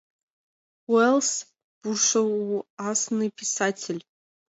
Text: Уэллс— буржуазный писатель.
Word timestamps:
Уэллс— 0.91 1.31
буржуазный 1.81 3.29
писатель. 3.39 4.01